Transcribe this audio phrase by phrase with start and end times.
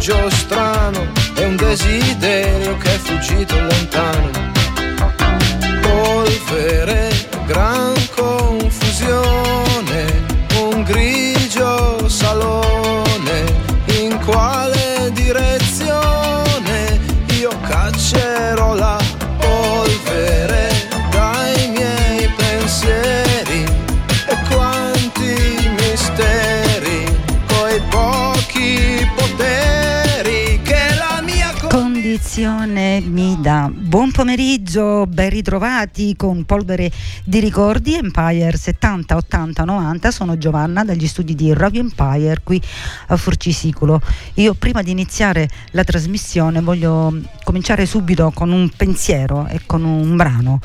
[0.00, 4.30] viaggio strano, è un desiderio che è fuggito lontano.
[5.82, 6.99] Polvere,
[33.90, 36.92] Buon pomeriggio, ben ritrovati con Polvere
[37.24, 40.12] di Ricordi Empire 70, 80, 90.
[40.12, 42.62] Sono Giovanna dagli studi di Radio Empire qui
[43.08, 44.00] a Forcisicolo.
[44.34, 50.14] Io prima di iniziare la trasmissione voglio cominciare subito con un pensiero e con un
[50.14, 50.60] brano.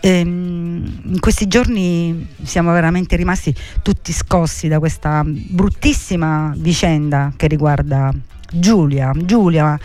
[0.00, 8.12] Ehm, in questi giorni siamo veramente rimasti tutti scossi da questa bruttissima vicenda che riguarda
[8.50, 9.12] Giulia.
[9.14, 9.78] Giulia,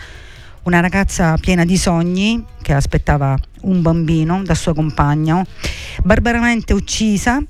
[0.64, 5.44] una ragazza piena di sogni che aspettava un bambino dal suo compagno,
[6.02, 7.42] barbaramente uccisa.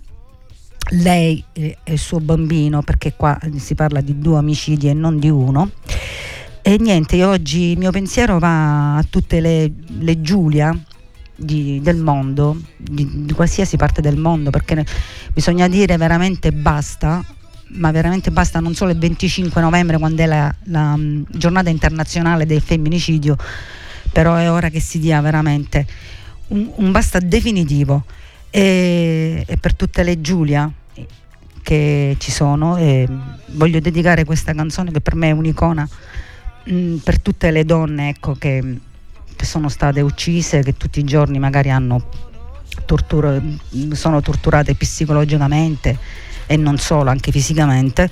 [0.91, 5.31] Lei e il suo bambino, perché qua si parla di due omicidi e non di
[5.31, 5.71] uno.
[6.61, 10.77] E niente, oggi il mio pensiero va a tutte le, le Giulia
[11.35, 14.85] di- del mondo, di, di qualsiasi parte del mondo, perché
[15.33, 17.25] bisogna dire veramente basta,
[17.73, 22.47] ma veramente basta non solo il 25 novembre quando è la, la, mm, giornata internazionale
[22.47, 23.37] del femminicidio,
[24.13, 25.87] però è ora che si dia veramente
[26.49, 28.05] un, un basta definitivo.
[28.51, 30.71] E, e per tutte le Giulia
[31.63, 33.09] che ci sono e
[33.53, 35.89] voglio dedicare questa canzone che per me è un'icona
[36.65, 38.79] mh, per tutte le donne ecco, che,
[39.35, 42.09] che sono state uccise, che tutti i giorni magari hanno
[42.85, 43.41] tortura-
[43.93, 45.99] sono torturate psicologicamente
[46.47, 48.11] e non solo, anche fisicamente.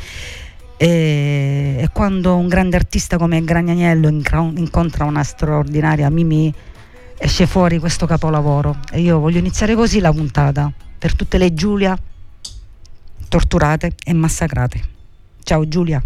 [0.76, 6.52] E, quando un grande artista come Gragnaniello incontra una straordinaria Mimì,
[7.18, 8.78] esce fuori questo capolavoro.
[8.90, 11.98] E io voglio iniziare così la puntata per tutte le Giulia
[13.28, 14.82] torturate e massacrate.
[15.42, 16.02] Ciao Giulia.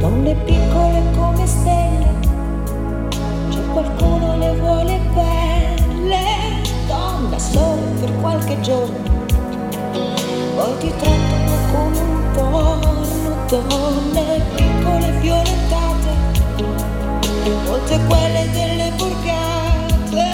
[0.00, 0.65] Donne piccole
[8.46, 9.24] qualche giorno,
[10.54, 16.10] poi ti trattano come un porno, donne piccole violentate,
[17.64, 20.30] molte quelle delle borgate,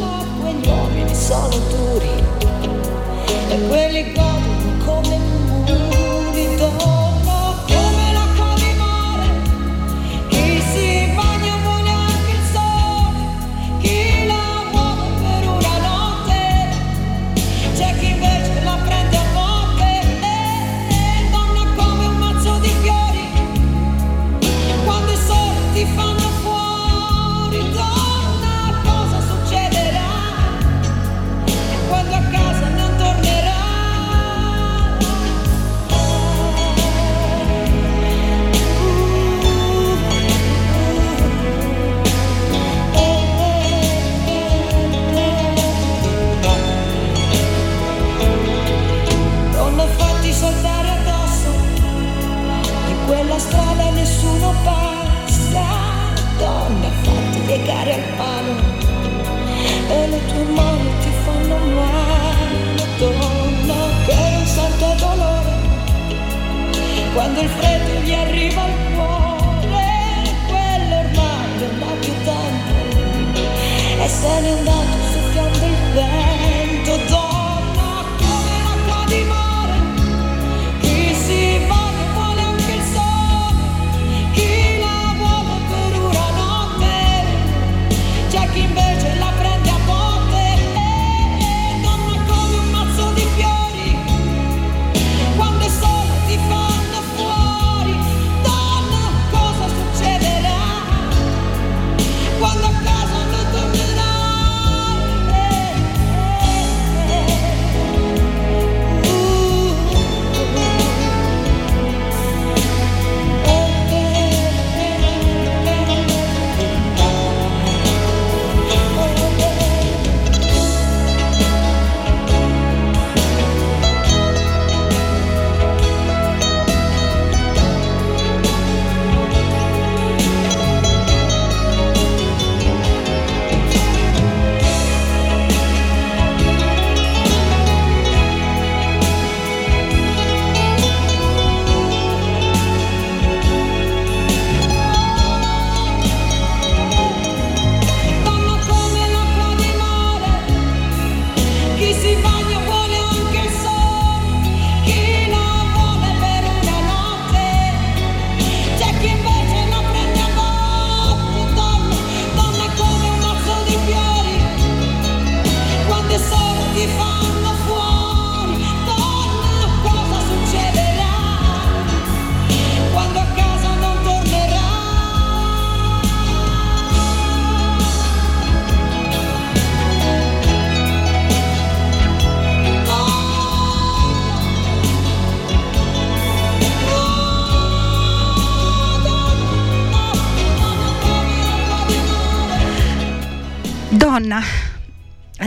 [0.00, 2.24] ma quegli uomini sono duri
[3.48, 4.55] e quelli godono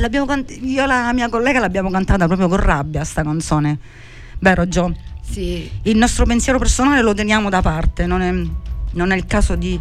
[0.09, 3.77] l'abbiamo cant- io e la mia collega l'abbiamo cantata proprio con rabbia sta canzone.
[4.39, 4.95] Vero Gio?
[5.21, 5.69] Sì.
[5.83, 8.31] Il nostro pensiero personale lo teniamo da parte, non è,
[8.93, 9.79] non è il caso di,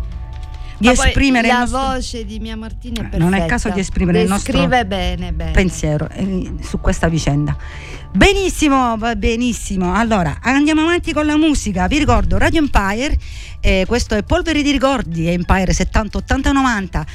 [0.76, 3.25] di esprimere la nostro voce di mia Martina è perfetta.
[3.25, 5.52] non è il caso di esprimere il nostro Descrive bene, bene.
[5.52, 7.56] pensiero eh, su questa vicenda.
[8.12, 9.94] Benissimo, va benissimo.
[9.94, 11.86] Allora, andiamo avanti con la musica.
[11.86, 13.16] Vi ricordo Radio Empire,
[13.60, 17.06] eh, questo è Polvere di ricordi, Empire 70 80 90.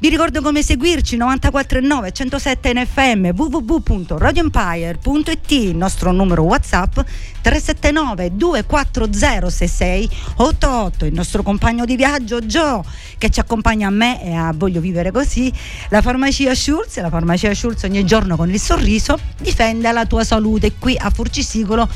[0.00, 7.00] Vi ricordo come seguirci 94.9 107 in FM www.radioempire.it il nostro numero WhatsApp
[7.40, 12.82] 379 240 6688 il nostro compagno di viaggio Joe
[13.18, 15.52] che ci accompagna a me e a Voglio vivere così.
[15.88, 20.74] La farmacia Schulz la farmacia Schulz ogni giorno con il sorriso difende la tua salute
[20.78, 21.88] qui a Furcisicolo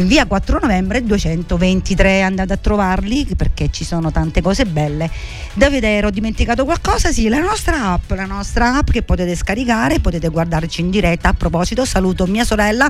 [0.00, 5.10] via 4 novembre 223 andate a trovarli perché ci sono tante cose belle
[5.52, 6.06] da vedere.
[6.06, 7.12] Ho dimenticato qualcosa?
[7.12, 11.28] Sì la nostra app la nostra app che potete scaricare potete guardarci in diretta.
[11.28, 12.88] A proposito saluto mia sorella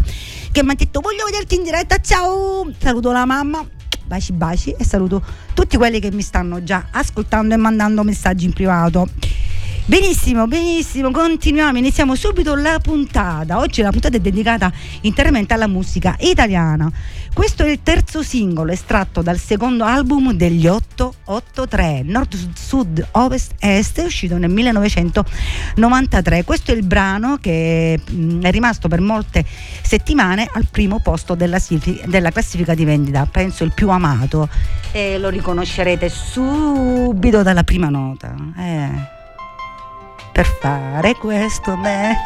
[0.52, 2.70] che mi ha detto voglio vederti in diretta ciao!
[2.78, 3.66] Saluto la mamma
[4.04, 5.22] baci baci e saluto
[5.54, 9.08] tutti quelli che mi stanno già ascoltando e mandando messaggi in privato
[9.84, 13.58] Benissimo, benissimo, continuiamo, iniziamo subito la puntata.
[13.58, 16.88] Oggi la puntata è dedicata interamente alla musica italiana.
[17.34, 24.00] Questo è il terzo singolo estratto dal secondo album degli 883, Nord, Sud, Ovest, Est,
[24.06, 26.44] uscito nel 1993.
[26.44, 29.44] Questo è il brano che mh, è rimasto per molte
[29.82, 31.58] settimane al primo posto della,
[32.06, 34.48] della classifica di vendita, penso il più amato
[34.92, 38.32] e lo riconoscerete subito dalla prima nota.
[38.56, 39.20] Eh
[40.32, 42.16] per fare questo me.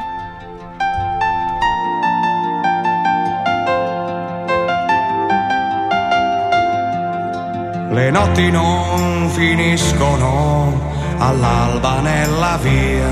[7.90, 13.08] Le notti non finiscono all'alba nella via,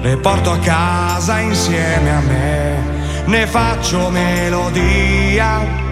[0.00, 2.76] le porto a casa insieme a me,
[3.26, 5.82] ne faccio melodia.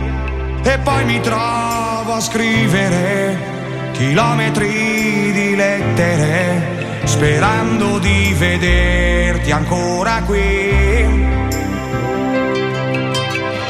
[0.64, 3.50] E poi mi trovo a scrivere
[3.92, 11.00] chilometri di lettere sperando di vederti ancora qui.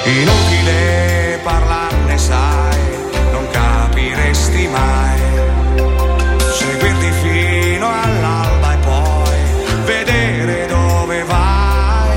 [0.05, 2.81] Inutile parlarne, sai,
[3.31, 5.21] non capiresti mai.
[6.39, 12.17] Seguirti fino all'alba e poi vedere dove vai.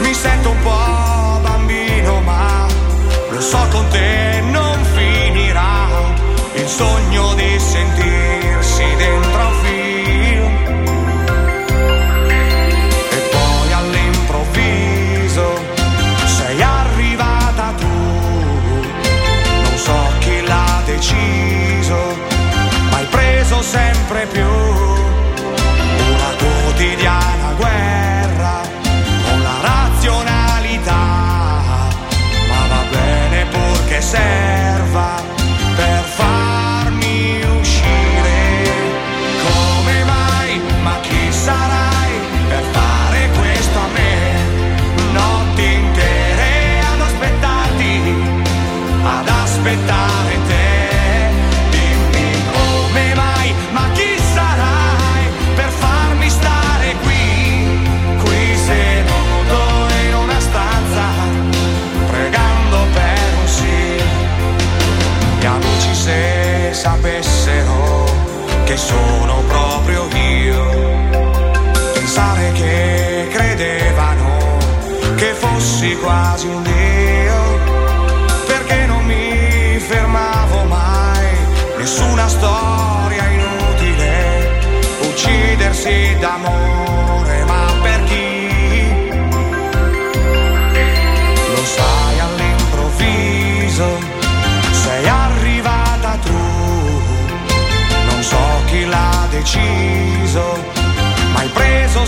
[0.00, 2.66] Mi sento un po' bambino, ma
[3.30, 5.88] lo so con te non finirà
[6.54, 8.01] il sogno di sentirsi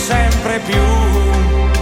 [0.05, 1.74] sempre più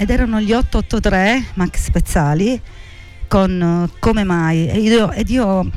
[0.00, 2.58] ed erano gli 883 Max Pezzali
[3.28, 4.66] con uh, Come mai?
[4.66, 5.70] Ed io, ed io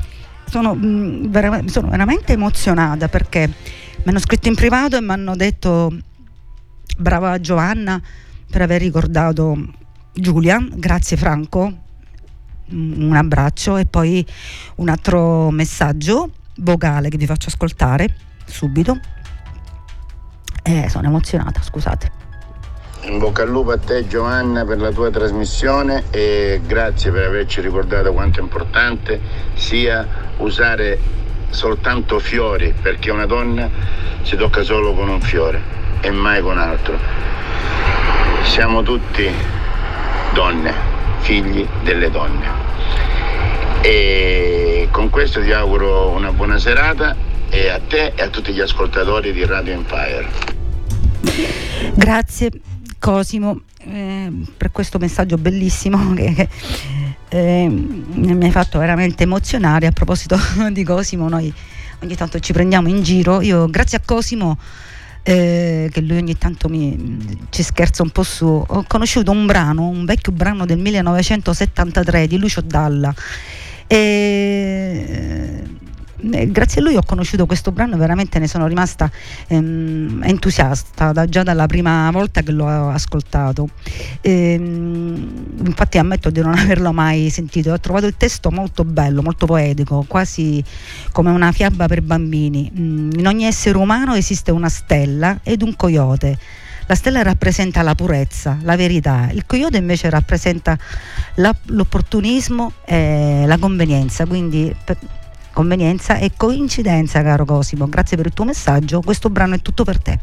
[0.46, 5.10] sono, mh, mm, vera, sono, veramente emozionata perché mi hanno scritto in privato e mi
[5.10, 5.94] hanno detto
[6.96, 8.00] brava Giovanna
[8.50, 9.58] per aver ricordato
[10.14, 11.80] Giulia, grazie Franco,
[12.70, 14.24] un abbraccio e poi
[14.76, 18.16] un altro messaggio vocale che vi faccio ascoltare
[18.46, 18.98] subito.
[20.62, 22.23] Eh, sono emozionata, scusate.
[23.14, 27.60] In bocca al lupo a te Giovanna per la tua trasmissione e grazie per averci
[27.60, 29.20] ricordato quanto è importante
[29.54, 30.04] sia
[30.38, 30.98] usare
[31.50, 33.70] soltanto fiori perché una donna
[34.22, 35.62] si tocca solo con un fiore
[36.00, 36.98] e mai con altro.
[38.42, 39.30] Siamo tutti
[40.32, 40.74] donne,
[41.20, 42.46] figli delle donne.
[43.80, 47.14] E con questo ti auguro una buona serata
[47.48, 50.28] e a te e a tutti gli ascoltatori di Radio Empire.
[51.94, 52.73] Grazie
[53.04, 56.48] Cosimo eh, per questo messaggio bellissimo che,
[57.28, 59.86] eh, mi hai fatto veramente emozionare.
[59.86, 60.38] A proposito
[60.72, 61.52] di Cosimo, noi
[62.02, 63.42] ogni tanto ci prendiamo in giro.
[63.42, 64.58] Io grazie a Cosimo,
[65.22, 69.86] eh, che lui ogni tanto mi, ci scherza un po' su, ho conosciuto un brano,
[69.86, 73.14] un vecchio brano del 1973 di Lucio Dalla.
[73.86, 75.62] E,
[76.32, 79.10] eh, grazie a lui ho conosciuto questo brano e veramente ne sono rimasta
[79.48, 83.68] ehm, entusiasta da, già dalla prima volta che l'ho ascoltato.
[84.20, 89.46] Ehm, infatti ammetto di non averlo mai sentito, ho trovato il testo molto bello, molto
[89.46, 90.62] poetico, quasi
[91.12, 92.70] come una fiaba per bambini.
[92.76, 96.38] Mm, in ogni essere umano esiste una stella ed un coyote.
[96.86, 100.76] La stella rappresenta la purezza, la verità, il coyote invece rappresenta
[101.36, 104.98] la, l'opportunismo e la convenienza, quindi per,
[105.54, 107.88] convenienza e coincidenza, caro Cosimo.
[107.88, 109.00] Grazie per il tuo messaggio.
[109.00, 110.18] Questo brano è tutto per te.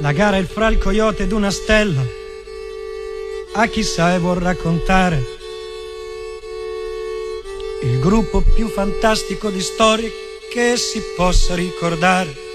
[0.00, 2.02] La gara è fra il coyote ed una stella.
[3.54, 5.38] A chissà e vuol raccontare
[7.82, 10.10] il gruppo più fantastico di storie
[10.50, 12.49] che si possa ricordare.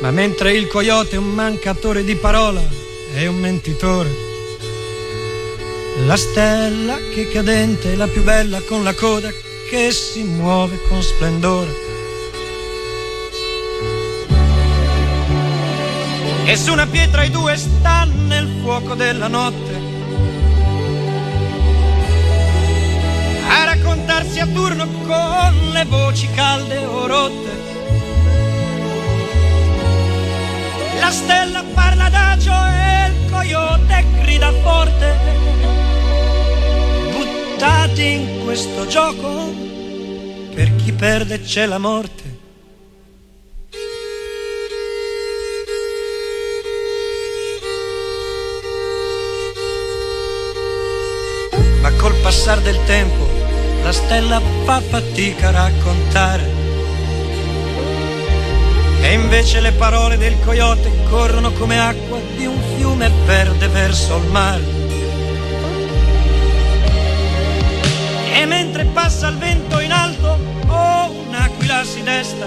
[0.00, 2.62] Ma mentre il coyote è un mancatore di parola,
[3.12, 4.28] è un mentitore.
[6.06, 9.30] La stella che cadente è la più bella con la coda
[9.68, 11.88] che si muove con splendore.
[16.46, 19.88] E su una pietra i due stanno nel fuoco della notte.
[23.48, 27.49] A raccontarsi a turno con le voci calde o rotte.
[31.10, 35.16] La stella parla adagio e il coyote grida forte.
[37.10, 39.52] Buttati in questo gioco,
[40.54, 42.38] per chi perde c'è la morte.
[51.82, 53.28] Ma col passare del tempo
[53.82, 56.49] la stella fa fatica a raccontare
[59.02, 64.26] e invece le parole del coyote corrono come acqua di un fiume verde verso il
[64.30, 64.62] mare.
[68.32, 72.46] E mentre passa il vento in alto, oh, un'aquila si desta.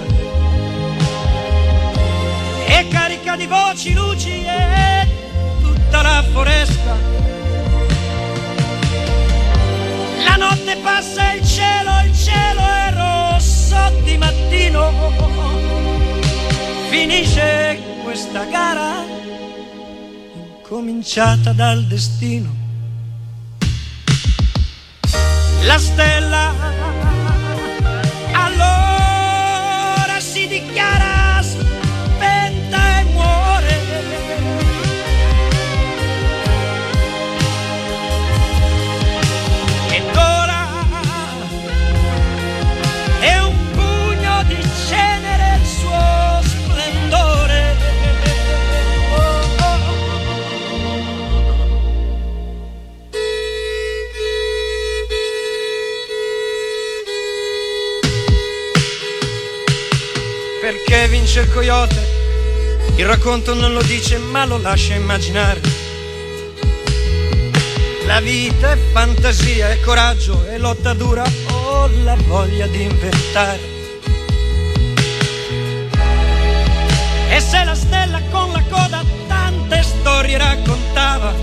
[2.67, 5.07] E carica di voci, luci e
[5.59, 6.95] tutta la foresta.
[10.23, 15.42] La notte passa il cielo, il cielo è rosso di mattino
[16.93, 19.03] finisce questa gara
[20.61, 22.53] cominciata dal destino.
[25.63, 26.53] La stella
[61.33, 62.07] Vince il coyote?
[62.97, 65.61] Il racconto non lo dice ma lo lascia immaginare.
[68.05, 73.59] La vita è fantasia, è coraggio, è lotta dura o la voglia di inventare.
[77.29, 81.33] E se la stella con la coda tante storie raccontava,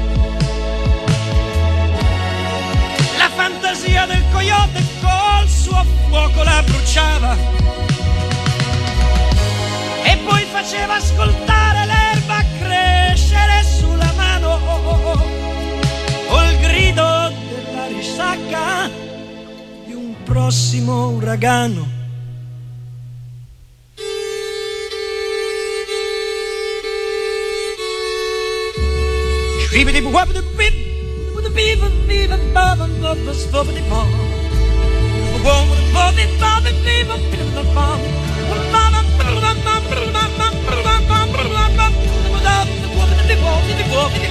[3.18, 7.60] la fantasia del coyote col suo fuoco la bruciava
[10.11, 14.59] e poi faceva ascoltare l'erba crescere sulla mano
[16.43, 18.90] il grido della risacca
[19.87, 21.99] di un prossimo uragano.
[43.88, 44.29] Bello sto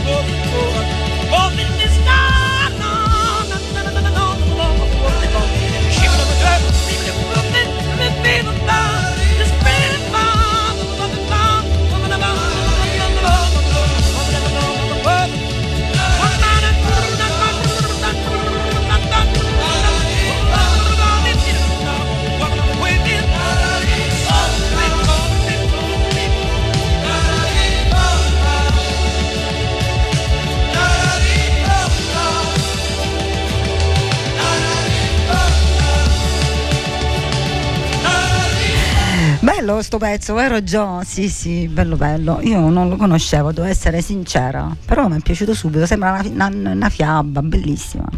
[40.00, 41.02] pezzo, vero Gio?
[41.06, 42.40] Sì, sì, bello bello.
[42.42, 46.72] Io non lo conoscevo, devo essere sincera, però mi è piaciuto subito, sembra una, una,
[46.72, 48.10] una fiaba, bellissima.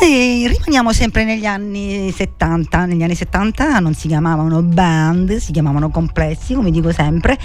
[0.00, 5.90] E rimaniamo sempre negli anni 70, negli anni 70 non si chiamavano band, si chiamavano
[5.90, 7.36] complessi, come dico sempre,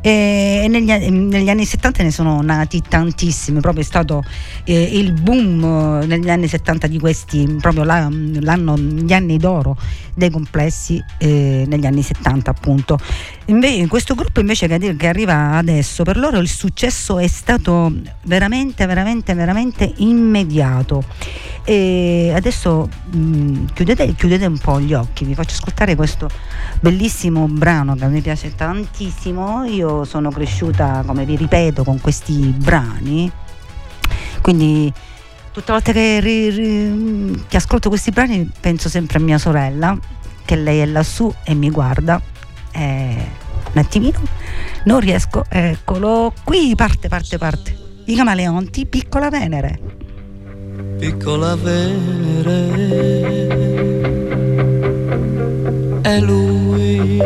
[0.00, 4.22] e negli, negli anni 70 ne sono nati tantissimi, proprio è stato
[4.62, 9.76] eh, il boom negli anni 70 di questi, proprio la, gli anni d'oro
[10.14, 12.96] dei complessi eh, negli anni 70 appunto.
[13.46, 18.86] Invece, questo gruppo invece che, che arriva adesso, per loro il successo è stato veramente,
[18.86, 21.02] veramente, veramente immediato.
[21.64, 21.87] E
[22.34, 26.28] adesso mh, chiudete, chiudete un po' gli occhi, vi faccio ascoltare questo
[26.80, 29.64] bellissimo brano che a me piace tantissimo.
[29.64, 33.30] Io sono cresciuta, come vi ripeto, con questi brani.
[34.40, 34.92] Quindi
[35.52, 39.98] tutte le volte che, ri, ri, che ascolto questi brani penso sempre a mia sorella,
[40.44, 42.20] che lei è lassù e mi guarda.
[42.70, 44.20] Eh, un attimino,
[44.84, 47.76] non riesco, eccolo qui, parte, parte, parte.
[48.06, 49.97] I camaleonti, piccola Venere.
[50.98, 52.58] Piccola Venere,
[56.02, 57.16] è lui,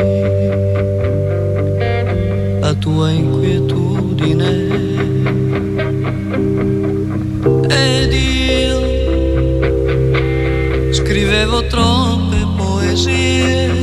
[2.60, 4.50] la tua inquietudine.
[7.68, 8.80] Ed io
[10.92, 13.81] scrivevo troppe poesie,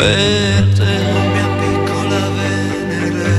[0.00, 0.94] Per te,
[1.34, 3.32] mia piccola Venere,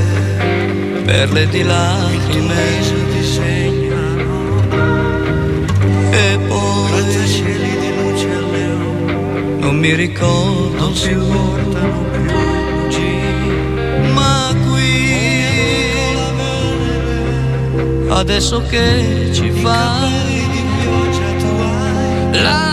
[1.04, 2.84] perle di lacrime
[3.15, 4.62] disegnano.
[6.12, 11.19] E poi cieli di luce al leone non mi ricordo non più.
[14.13, 15.43] Ma qui
[18.10, 20.45] adesso che ci fai
[22.34, 22.71] la mano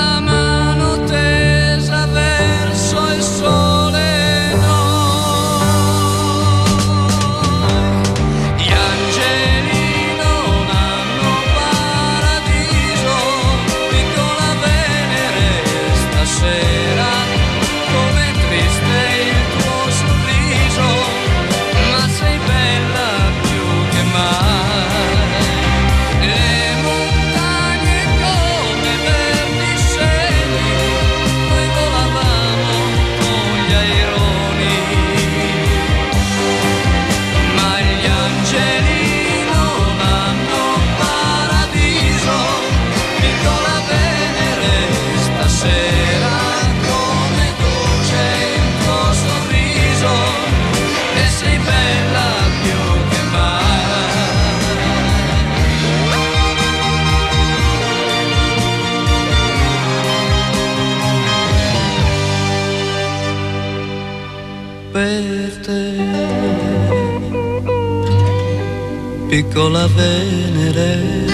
[69.43, 71.27] piccola Venere.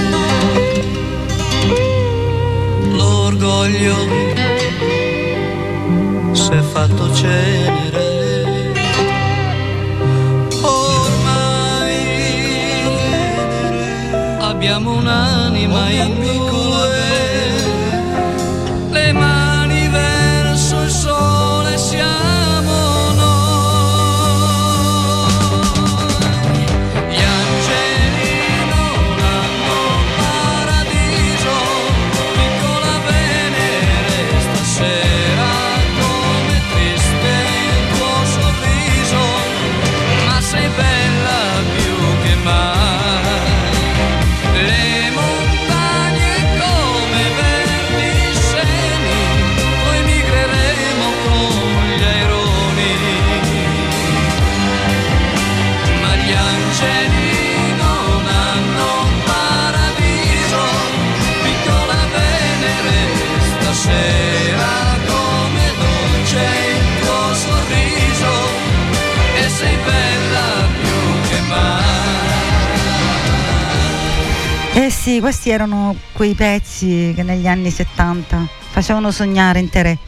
[2.93, 3.97] L'orgoglio
[6.33, 8.73] s'è fatto cenere.
[10.61, 11.97] Ormai
[14.41, 16.44] abbiamo un'anima in due
[75.05, 79.99] sì, questi erano quei pezzi che negli anni 70 facevano sognare intere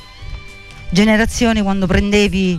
[0.89, 2.59] generazioni quando prendevi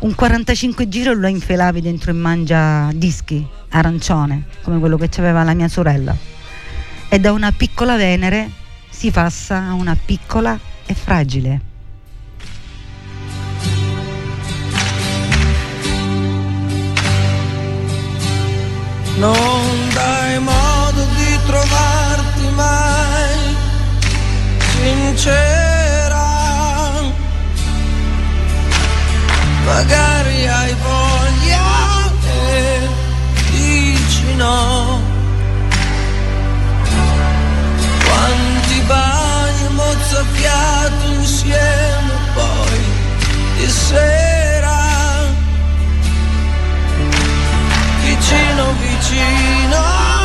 [0.00, 5.44] un 45 giro e lo infilavi dentro in mangia dischi arancione, come quello che aveva
[5.44, 6.14] la mia sorella.
[7.08, 8.50] E da una piccola Venere
[8.90, 11.60] si passa a una piccola e fragile.
[19.16, 20.65] Non dai di
[21.46, 23.56] trovarti mai
[24.72, 26.24] sincera.
[29.64, 31.64] Magari hai voglia
[32.24, 32.88] e
[33.50, 35.00] dici no.
[38.04, 42.80] Quanti bagni mozzafiato insieme poi
[43.56, 44.74] di sera.
[48.02, 50.15] Vicino, vicino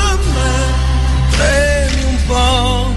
[1.42, 2.94] premi un po'.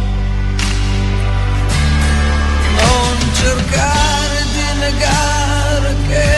[2.80, 6.32] Non cercare di negare che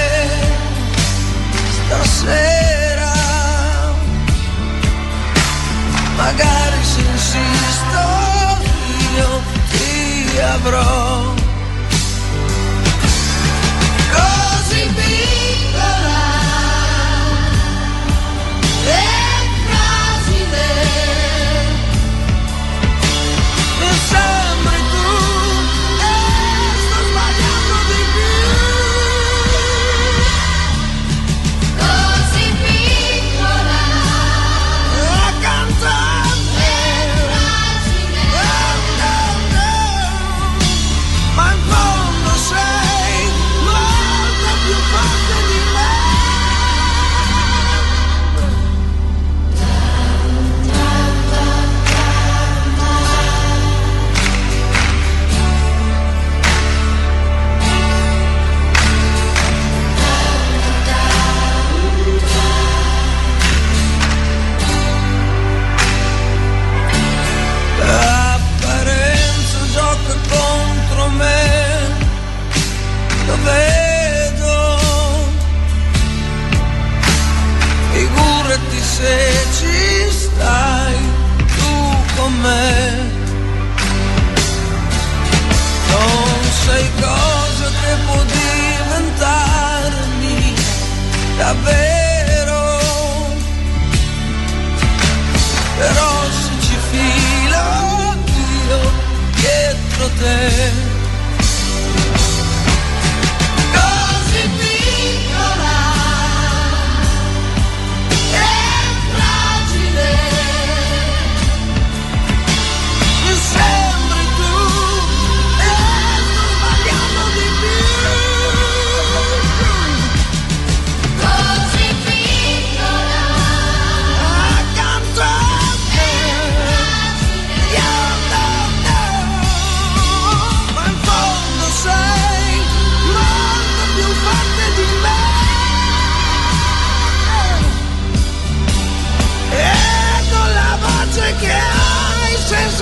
[1.76, 3.14] stasera
[6.16, 8.02] magari se insisto
[9.16, 9.40] io
[9.70, 11.25] ti avrò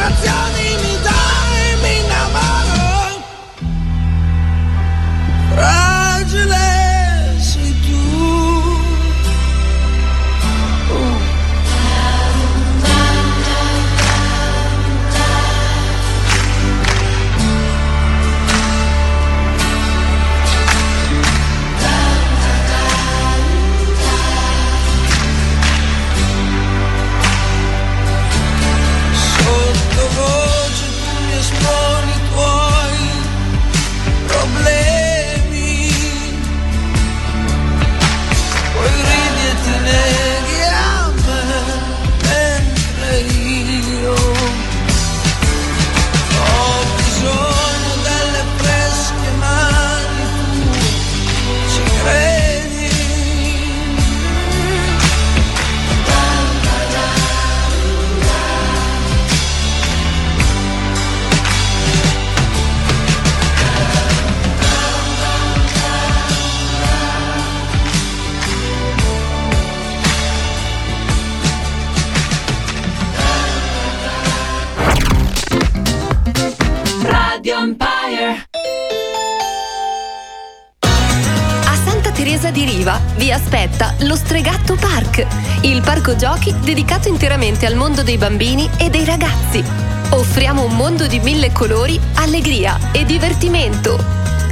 [0.05, 0.94] sensazioni mi
[86.65, 89.63] dedicato interamente al mondo dei bambini e dei ragazzi.
[90.11, 94.03] Offriamo un mondo di mille colori, allegria e divertimento.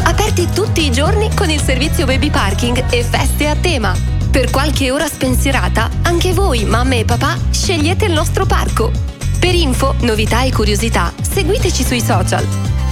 [0.04, 3.96] Aperti tutti i giorni con il servizio baby parking e feste a tema.
[4.30, 8.90] Per qualche ora spensierata, anche voi, mamme e papà, scegliete il nostro parco.
[9.38, 12.46] Per info, novità e curiosità, seguiteci sui social.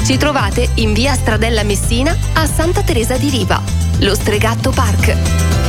[0.05, 3.61] Ci trovate in via Stradella Messina a Santa Teresa di Riva.
[4.01, 5.60] Lo Stregatto Park.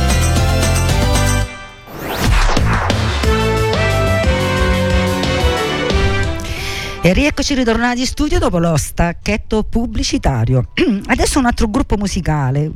[7.04, 10.68] E rieccoci ritornati in studio dopo lo stacchetto pubblicitario.
[11.06, 12.70] Adesso un altro gruppo musicale,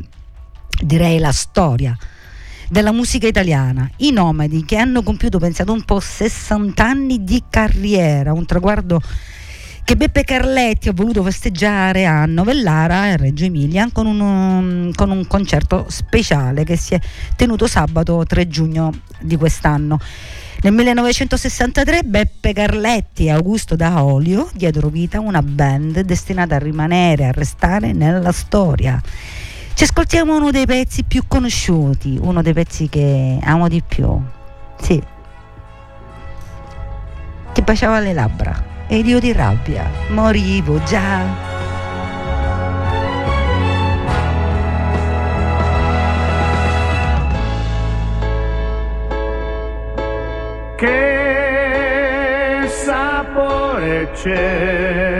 [0.82, 1.96] direi la storia
[2.68, 8.32] della musica italiana, i Nomadi che hanno compiuto, pensate un po', 60 anni di carriera,
[8.32, 9.00] un traguardo
[9.84, 15.12] che Beppe Carletti ha voluto festeggiare a Novellara e Reggio Emilia con un, um, con
[15.12, 17.00] un concerto speciale che si è
[17.36, 20.00] tenuto sabato 3 giugno di quest'anno.
[20.66, 27.26] Nel 1963 Beppe Carletti e Augusto Daolio diedero vita a una band destinata a rimanere,
[27.26, 29.00] a restare nella storia.
[29.74, 34.20] Ci ascoltiamo uno dei pezzi più conosciuti, uno dei pezzi che amo di più.
[34.80, 35.00] Sì.
[37.52, 41.65] Ti baciava le labbra ed io di rabbia morivo già.
[54.14, 55.15] ce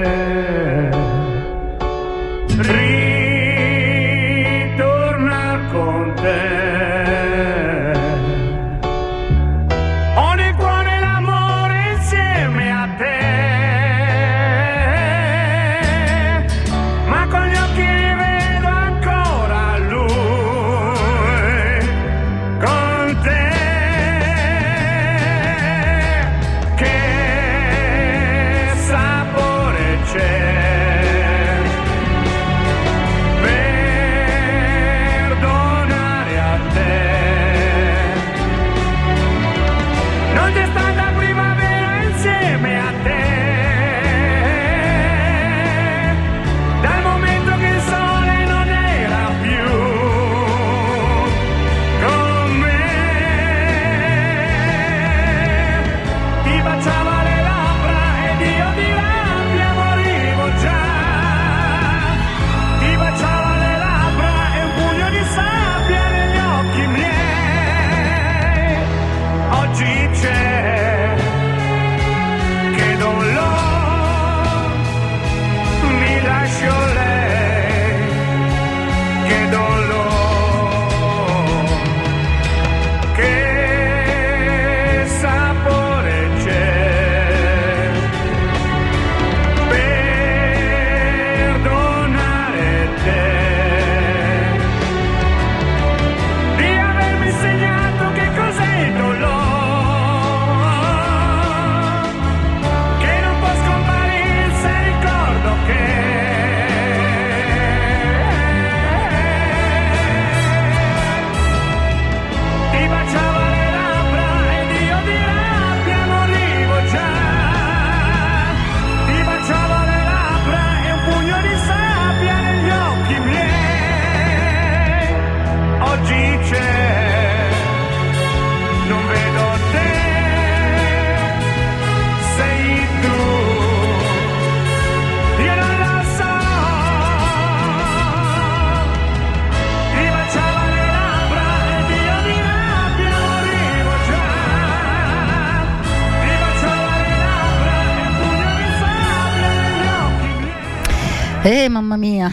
[151.46, 152.28] Eh mamma mia,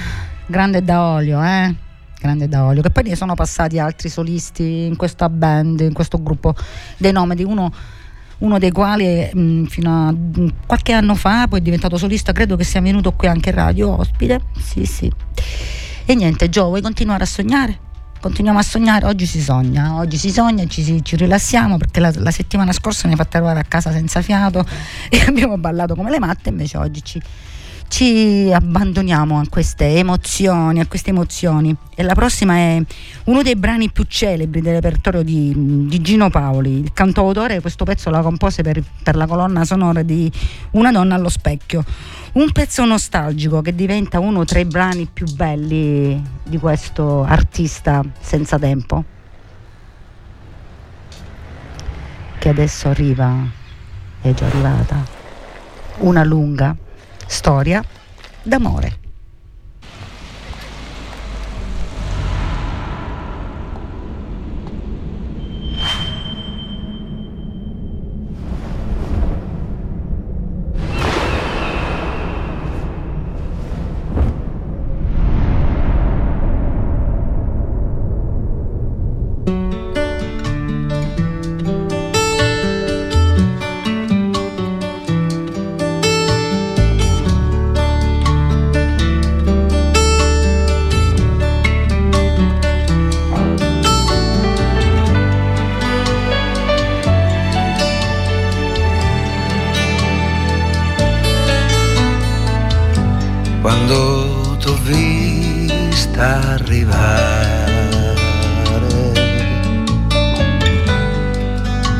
[0.47, 1.71] grande da olio, eh?
[2.19, 2.81] Grande da olio.
[2.81, 6.55] Che poi ne sono passati altri solisti in questa band, in questo gruppo
[6.97, 7.43] dei Nomadi.
[7.43, 7.71] Uno,
[8.39, 12.55] uno dei quali mh, fino a mh, qualche anno fa poi è diventato solista, credo
[12.55, 14.45] che sia venuto qui anche in radio ospite.
[14.57, 15.11] Sì, sì.
[16.05, 17.77] E niente, Gio, vuoi continuare a sognare?
[18.19, 22.11] Continuiamo a sognare, oggi si sogna, oggi si sogna ci, si- ci rilassiamo perché la,
[22.15, 24.65] la settimana scorsa mi hai fatto arrivare a casa senza fiato
[25.07, 27.21] e abbiamo ballato come le matte, invece oggi ci,
[27.93, 31.75] ci abbandoniamo a queste emozioni, a queste emozioni.
[31.93, 32.81] E la prossima è
[33.25, 36.79] uno dei brani più celebri del repertorio di, di Gino Paoli.
[36.79, 40.31] Il cantautore questo pezzo la compose per, per la colonna sonora di
[40.71, 41.83] Una donna allo specchio.
[42.33, 48.57] Un pezzo nostalgico che diventa uno tra i brani più belli di questo artista senza
[48.57, 49.03] tempo.
[52.39, 53.35] Che adesso arriva,
[54.19, 55.05] è già arrivata,
[55.99, 56.75] una lunga
[57.27, 57.83] storia
[58.43, 59.01] d'amore.
[79.53, 79.92] quando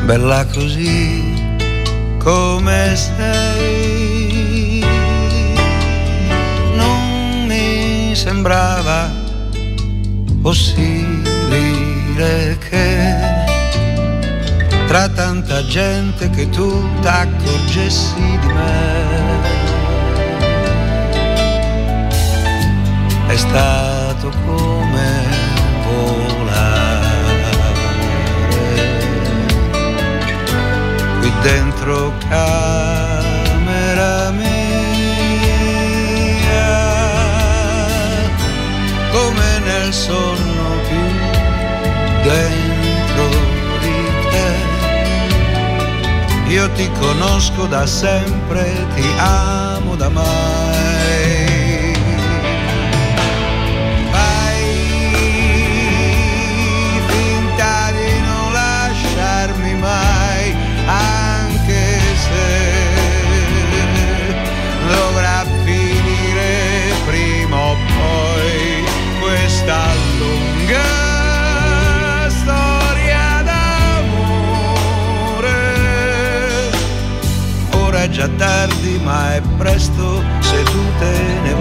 [0.04, 1.32] bella così
[2.18, 4.84] come sei,
[6.74, 9.10] non mi sembrava
[10.42, 11.38] possibile
[12.68, 13.16] che
[14.86, 19.62] tra tanta gente che tu t'accorgessi di me.
[23.26, 24.73] è stato come
[31.44, 33.20] dentro camera
[34.30, 34.48] mia
[39.12, 41.06] come nel sonno più
[42.22, 43.28] dentro
[43.82, 43.98] di
[44.30, 44.52] te.
[46.54, 50.73] Io ti conosco da sempre ti amo da mai
[79.24, 81.12] tardi, ma è presto se tu te
[81.42, 81.53] ne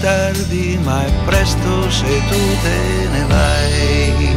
[0.00, 4.36] tardi, ma è presto se tu te ne vai.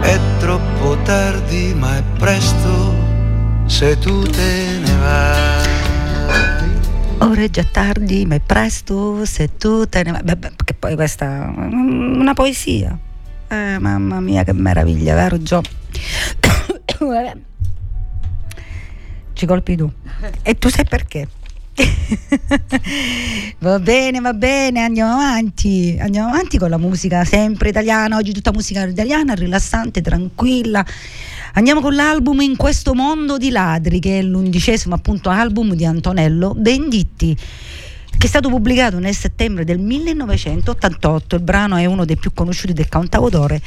[0.00, 2.94] È troppo tardi, ma è presto
[3.66, 5.70] se tu te ne vai.
[7.18, 10.22] Ora è già tardi, ma è presto se tu te ne vai.
[10.22, 12.98] Beh, beh, Che poi questa è una poesia.
[13.48, 15.62] Eh, mamma mia, che meraviglia, vero Gio?
[19.34, 19.90] Ci colpi tu.
[20.42, 21.28] E tu sai perché?
[23.60, 25.96] va bene, va bene, andiamo avanti.
[25.98, 28.16] Andiamo avanti con la musica sempre italiana.
[28.16, 30.84] Oggi tutta musica italiana, rilassante, tranquilla.
[31.54, 36.54] Andiamo con l'album In questo mondo di ladri, che è l'undicesimo appunto album di Antonello
[36.54, 37.36] Benditti
[38.14, 41.36] che è stato pubblicato nel settembre del 1988.
[41.36, 43.60] Il brano è uno dei più conosciuti del cantautore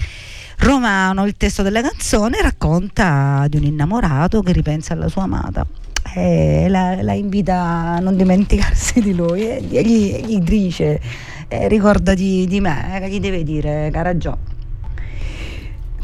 [0.59, 1.25] romano.
[1.25, 5.65] Il testo della canzone racconta di un innamorato che ripensa alla sua amata
[6.13, 10.99] e la, la invita a non dimenticarsi di lui e gli, gli dice
[11.47, 14.37] eh, ricordati di me, che gli deve dire, cara Gio.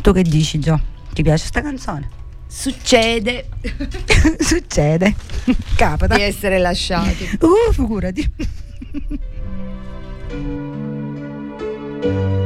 [0.01, 0.79] Tu che dici Gio?
[1.13, 2.09] Ti piace sta canzone?
[2.47, 3.47] Succede
[4.39, 5.15] Succede,
[5.75, 6.15] capita.
[6.15, 7.37] di essere lasciati.
[7.39, 8.33] Uh, figurati.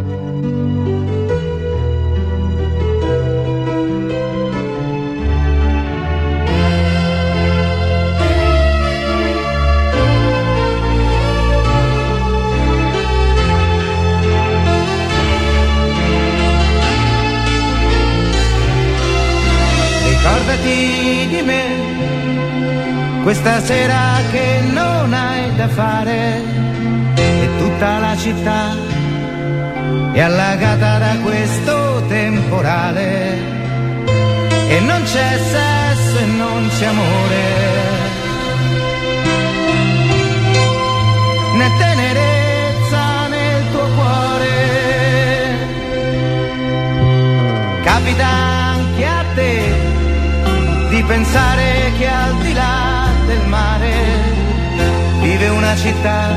[20.65, 23.23] Ricordati di me.
[23.23, 26.41] Questa sera che non hai da fare
[27.15, 28.75] e tutta la città
[30.11, 33.53] è allagata da questo temporale.
[34.67, 37.94] E non c'è sesso e non c'è amore
[51.07, 53.93] pensare che al di là del mare
[55.21, 56.35] vive una città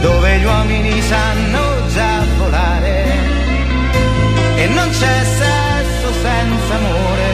[0.00, 3.04] dove gli uomini sanno già volare
[4.56, 7.28] e non c'è sesso senza amore.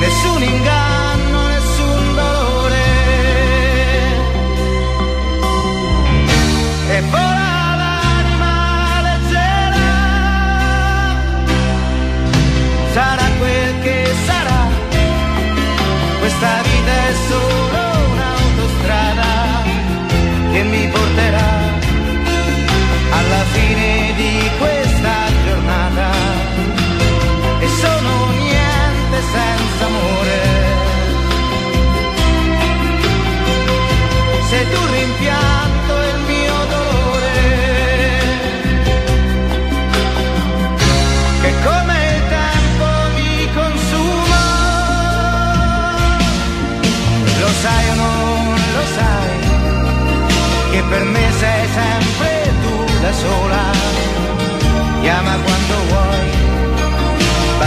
[0.00, 0.85] Nessun inganno,
[16.38, 19.62] Questa vita è solo un'autostrada
[20.52, 21.48] che mi porterà
[23.10, 24.75] alla fine di questa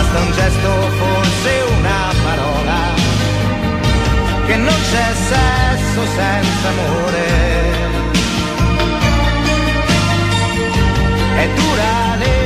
[0.09, 2.79] basta un gesto, forse una parola,
[4.47, 7.27] che non c'è sesso senza amore.
[11.35, 12.38] È dura legge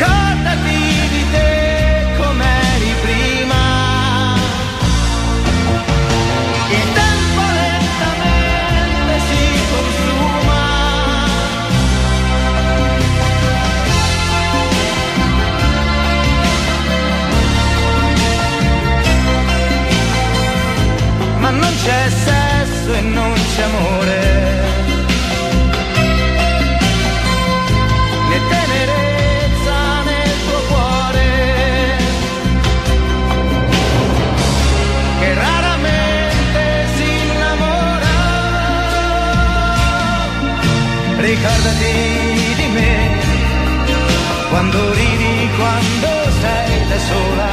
[0.00, 0.29] Ricordati
[41.42, 43.18] Ricordati di me.
[44.50, 47.50] Quando ridi, quando sei da sola.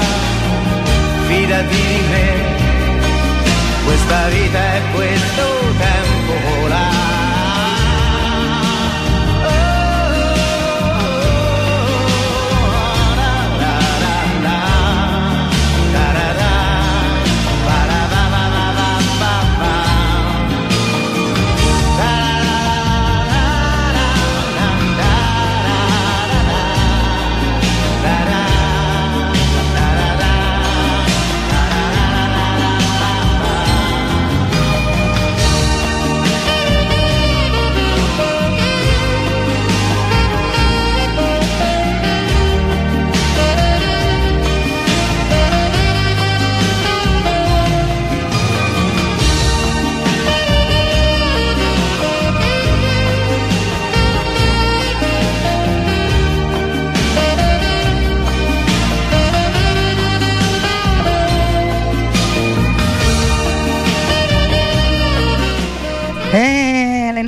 [1.27, 2.57] Fidati di me
[3.85, 5.45] questa vita è questo
[5.77, 6.96] tempo vola.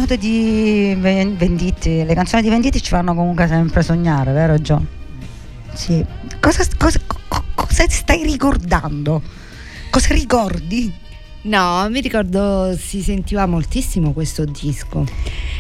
[0.10, 4.60] E note di Ven- Venditti, le canzoni di Venditti ci fanno comunque sempre sognare, vero
[4.60, 4.84] Gio?
[5.74, 6.04] Sì.
[6.40, 9.22] Cosa, cosa- co- cosa stai ricordando?
[9.92, 10.92] Cosa ricordi?
[11.42, 15.06] No, mi ricordo si sentiva moltissimo questo disco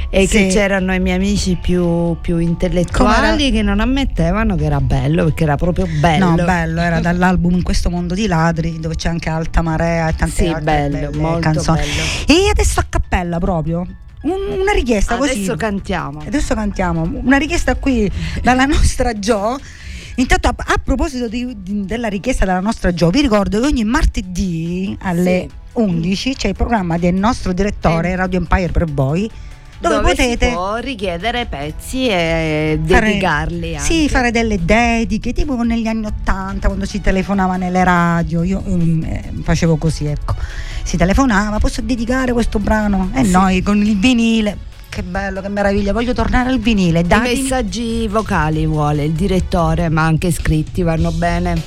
[0.10, 0.36] e Sì.
[0.36, 5.44] che c'erano i miei amici più, più intellettuali che non ammettevano che era bello perché
[5.44, 6.30] era proprio bello.
[6.30, 10.16] No, bello, era dall'album In questo mondo di ladri, dove c'è anche Alta Marea e
[10.16, 11.82] tante Sì, altre bello, canzoni.
[11.82, 12.42] bello.
[12.44, 13.86] E adesso a cappella proprio
[14.22, 15.40] un, una richiesta Adesso così.
[15.44, 16.20] Adesso cantiamo.
[16.26, 17.10] Adesso cantiamo.
[17.24, 18.12] Una richiesta qui
[18.42, 19.58] dalla nostra Jo.
[20.16, 23.86] Intanto a, a proposito di, di, della richiesta della nostra Jo, vi ricordo che ogni
[23.86, 25.58] martedì alle sì.
[25.74, 28.16] 11 c'è il programma del nostro direttore eh.
[28.16, 29.32] Radio Empire per voi
[29.80, 33.78] dove, dove potete richiedere pezzi e dedicarli.
[33.78, 33.86] Anche.
[33.86, 39.42] Sì, fare delle dediche, tipo negli anni Ottanta quando si telefonava nelle radio, io um,
[39.42, 40.36] facevo così, ecco
[40.90, 43.12] si telefonava, ah, posso dedicare questo brano?
[43.14, 43.30] E sì.
[43.30, 44.58] noi con il vinile.
[44.90, 47.04] Che bello, che meraviglia, voglio tornare al vinile.
[47.04, 47.38] Dai.
[47.38, 51.62] I messaggi vocali vuole il direttore, ma anche scritti vanno bene.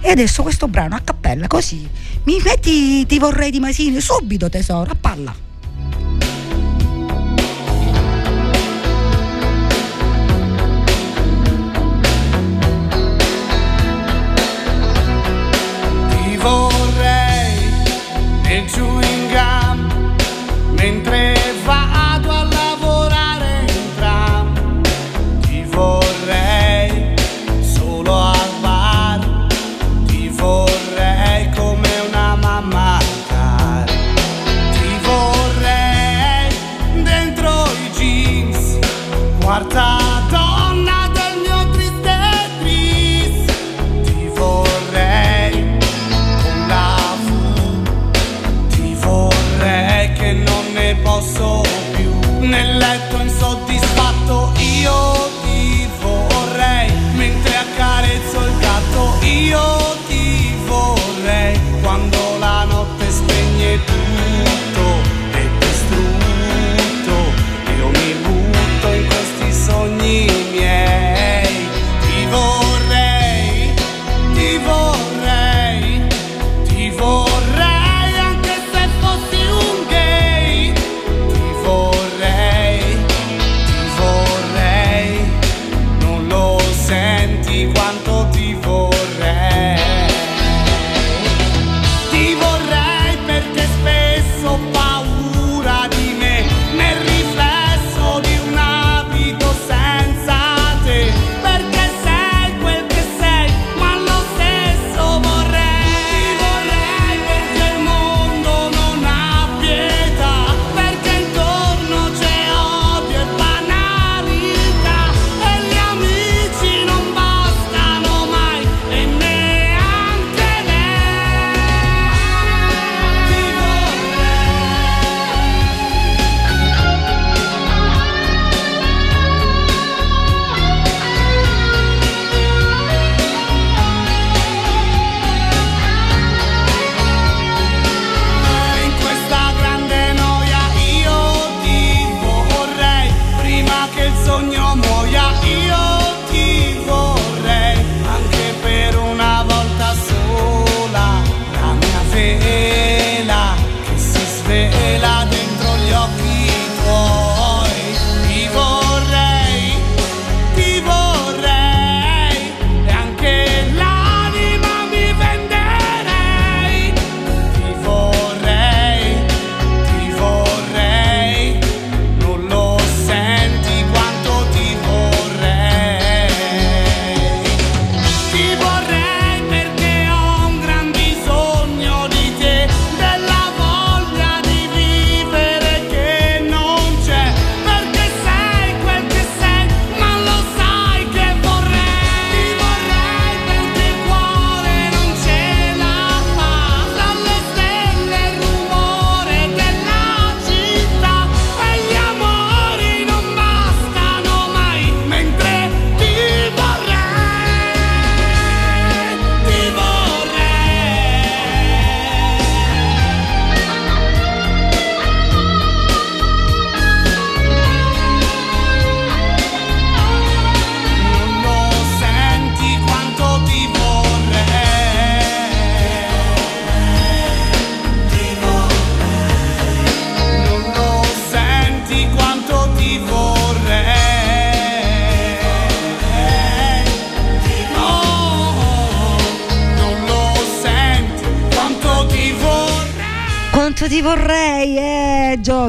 [0.00, 1.86] E adesso questo brano a cappella, così.
[2.22, 5.45] Mi metti, ti vorrei di Masini subito tesoro, a palla.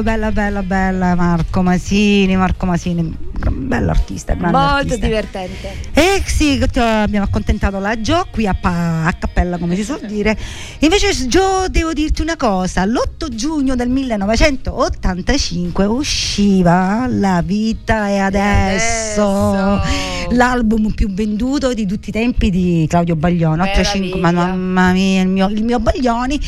[0.02, 3.14] Bella, bella, bella Marco Masini, Marco Masini,
[3.50, 4.96] bello artista, Molto artista.
[5.06, 5.74] divertente.
[5.92, 10.36] Eh sì, abbiamo accontentato la Gio qui a, pa- a cappella, come si suol dire.
[10.80, 19.22] Invece Gio, devo dirti una cosa, l'8 giugno del 1985 usciva La vita è adesso,
[19.52, 20.34] adesso.
[20.34, 25.28] l'album più venduto di tutti i tempi di Claudio Baglioni, 85, ma mamma mia, il
[25.28, 26.40] mio, il mio Baglioni.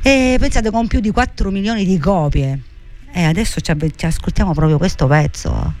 [0.00, 2.60] E pensate con più di 4 milioni di copie
[3.24, 5.74] adesso ci, ci ascoltiamo proprio questo pezzo.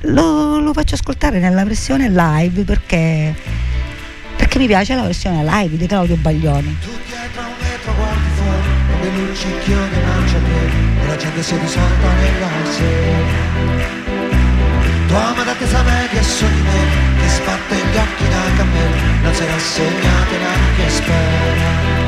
[0.00, 3.34] Lo, lo faccio ascoltare nella versione live perché,
[4.36, 6.76] perché mi piace la versione live di Claudio Baglioni.
[7.06, 8.26] dietro a un metro guardi
[9.02, 9.10] e
[16.20, 16.82] di me
[17.20, 22.05] che sbatte gli occhi da cammello non si rassegnata neanche spera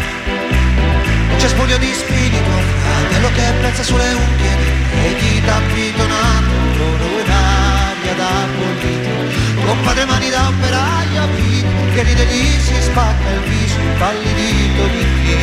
[1.39, 2.51] cespuglio di spirito
[2.82, 4.57] fratello che prezza sulle unghie
[5.05, 9.66] e ti tapito nato loro in aria da bollito.
[9.66, 15.36] Compadre mani da operaio vita che ride lì si spacca il viso impallidito di più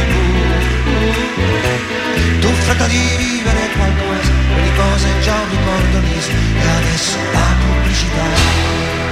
[2.39, 4.31] tu fretta di vivere qualcosa
[4.63, 9.04] di cose già un ricordo liso e adesso la pubblicità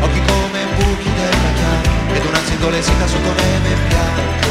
[0.00, 4.48] occhi come buchi della chiave ed una zindolesita sotto neve bianca.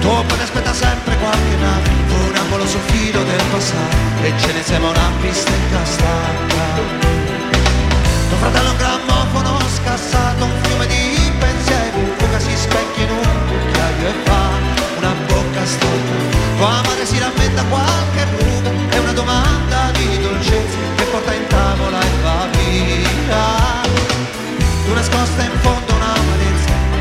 [0.00, 1.88] Tuo padre aspetta sempre qualche nave
[2.28, 7.00] un angolo sul filo del passato e ce ne sembra una pista incastata
[8.30, 13.10] tuo fratello è un grammofono scassato un fiume di pensieri in fuga si specchia in
[13.10, 14.48] un cucchiaio e fa
[14.98, 16.38] una bocca storta.
[16.56, 22.00] Tua madre si rammenta qualche ruga è una domanda di dolcezza che porta in tavola
[22.00, 22.59] e va via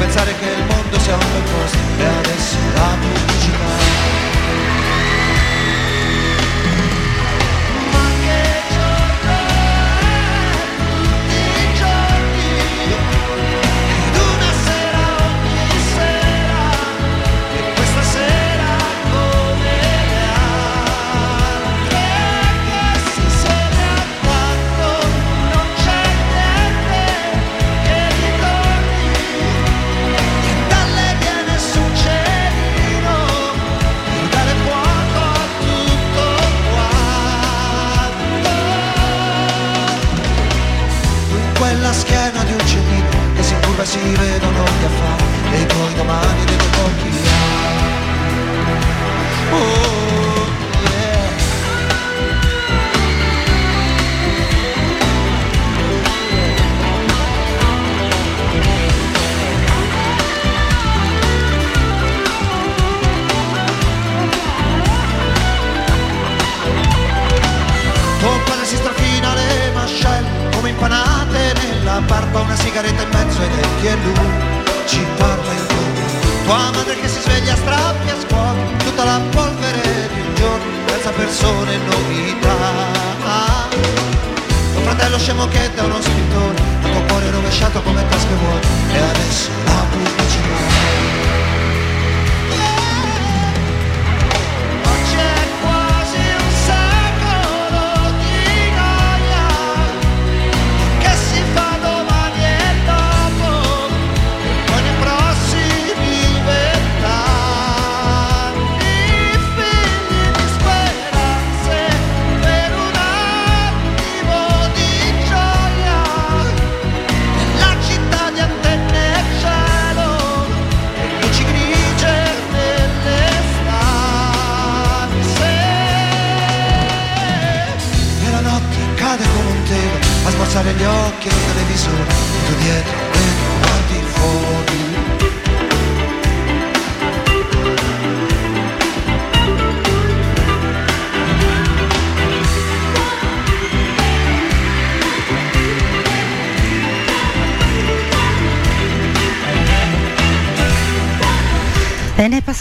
[0.10, 1.78] pensare che il mondo sia un bel posto.
[1.97, 3.18] E adesso la pubblicità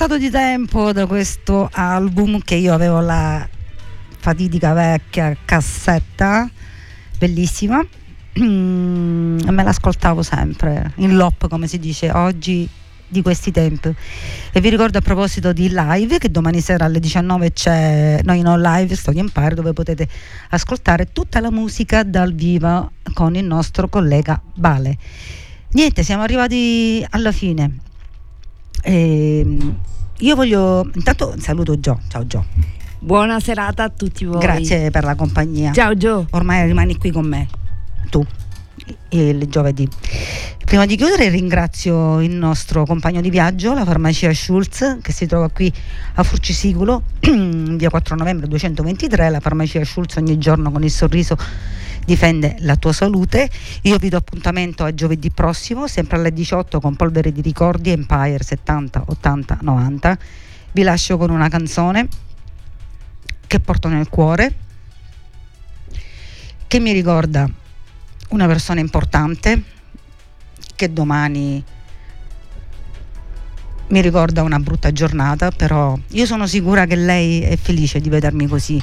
[0.08, 3.46] passato di tempo da questo album che io avevo la
[4.18, 6.48] fatidica vecchia cassetta,
[7.18, 7.84] bellissima,
[8.40, 12.68] Mm, e me l'ascoltavo sempre, in loop come si dice oggi
[13.08, 13.92] di questi tempi.
[14.52, 18.56] E vi ricordo a proposito di live che domani sera alle 19 c'è Noi No
[18.56, 20.06] Live Storia Empire dove potete
[20.50, 24.96] ascoltare tutta la musica dal vivo con il nostro collega Bale.
[25.72, 27.78] Niente, siamo arrivati alla fine.
[28.82, 29.80] Ehm,
[30.20, 32.00] io voglio intanto saluto Gio.
[32.08, 32.44] Ciao Gio.
[32.98, 34.40] Buona serata a tutti voi.
[34.40, 35.72] Grazie per la compagnia.
[35.72, 36.26] Ciao Gio.
[36.30, 37.46] Ormai rimani qui con me,
[38.10, 38.24] tu,
[39.10, 39.88] il giovedì.
[40.64, 45.48] Prima di chiudere ringrazio il nostro compagno di viaggio, la farmacia Schulz, che si trova
[45.48, 45.72] qui
[46.14, 51.36] a Furcisicolo, via 4 novembre 223, la farmacia Schulz ogni giorno con il sorriso
[52.08, 53.50] difende la tua salute.
[53.82, 58.42] Io vi do appuntamento a giovedì prossimo, sempre alle 18 con Polvere di Ricordi, Empire
[58.42, 60.18] 70, 80, 90.
[60.72, 62.08] Vi lascio con una canzone
[63.46, 64.54] che porto nel cuore,
[66.66, 67.46] che mi ricorda
[68.30, 69.62] una persona importante
[70.74, 71.62] che domani
[73.88, 78.46] mi ricorda una brutta giornata, però io sono sicura che lei è felice di vedermi
[78.46, 78.80] così.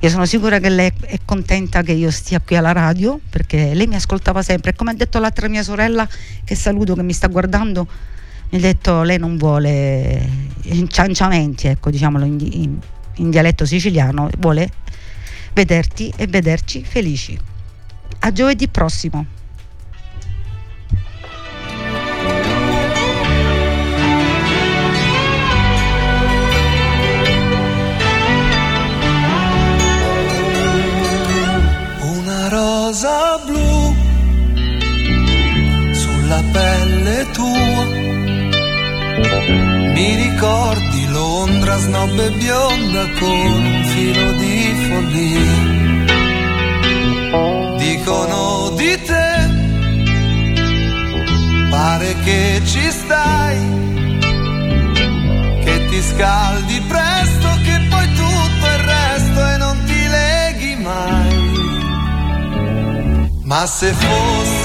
[0.00, 3.86] Io sono sicura che lei è contenta che io stia qui alla radio, perché lei
[3.86, 4.70] mi ascoltava sempre.
[4.70, 6.08] E come ha detto l'altra mia sorella,
[6.44, 7.86] che saluto, che mi sta guardando,
[8.50, 10.28] mi ha detto lei non vuole
[10.62, 12.78] incianciamenti, ecco, diciamolo in, in,
[13.14, 14.70] in dialetto siciliano, vuole
[15.52, 17.36] vederti e vederci felici.
[18.20, 19.26] A giovedì prossimo.
[32.94, 33.92] Rosa blu
[35.92, 37.84] sulla pelle tua.
[39.94, 45.54] Mi ricordi Londra snob e bionda con un filo di follia.
[47.78, 49.30] Dicono di te,
[51.70, 53.58] pare che ci stai,
[55.64, 57.13] che ti scaldi presto,
[63.44, 64.63] Ma se fosse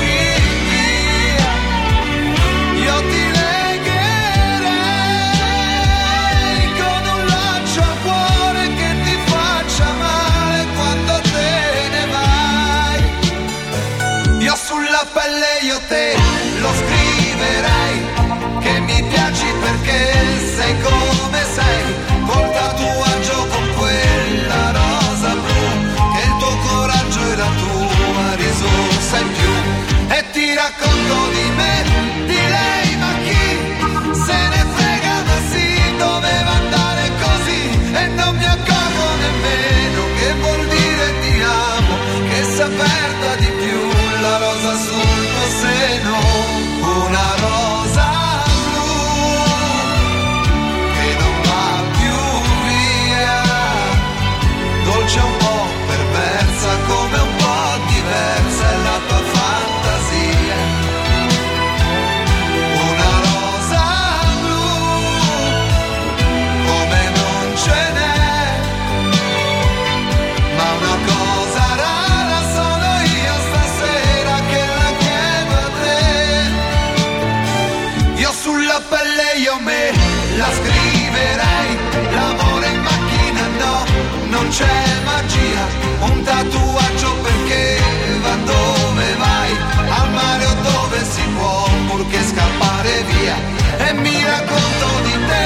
[84.50, 85.68] non c'è magia,
[86.00, 87.80] un tatuaggio perché
[88.20, 89.52] va dove vai,
[89.90, 93.36] al mare o dove si può, purché scappare via.
[93.78, 95.46] E mi racconto di te,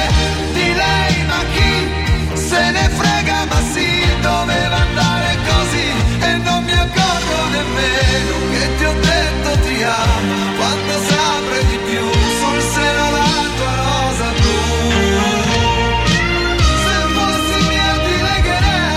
[0.53, 3.89] di lei, ma chi se ne frega, ma sì,
[4.21, 5.87] doveva andare così.
[6.21, 10.42] E non mi accorgo nemmeno che ti ho detto ti amo.